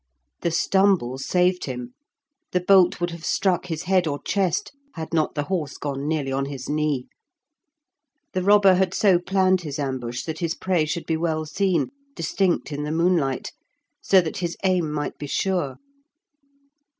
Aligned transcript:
The 0.39 0.49
stumble 0.49 1.19
saved 1.19 1.65
him; 1.65 1.93
the 2.53 2.59
bolt 2.59 2.99
would 2.99 3.11
have 3.11 3.23
struck 3.23 3.67
his 3.67 3.83
head 3.83 4.07
or 4.07 4.19
chest 4.23 4.71
had 4.95 5.13
not 5.13 5.35
the 5.35 5.43
horse 5.43 5.77
gone 5.77 6.07
nearly 6.07 6.31
on 6.31 6.45
his 6.45 6.67
knee. 6.67 7.05
The 8.33 8.41
robber 8.41 8.73
had 8.73 8.95
so 8.95 9.19
planned 9.19 9.61
his 9.61 9.77
ambush 9.77 10.23
that 10.23 10.39
his 10.39 10.55
prey 10.55 10.85
should 10.85 11.05
be 11.05 11.17
well 11.17 11.45
seen, 11.45 11.91
distinct 12.15 12.71
in 12.71 12.81
the 12.81 12.91
moonlight, 12.91 13.51
so 14.01 14.21
that 14.21 14.37
his 14.37 14.57
aim 14.63 14.91
might 14.91 15.19
be 15.19 15.27
sure. 15.27 15.75